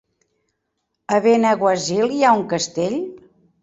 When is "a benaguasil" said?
1.19-2.19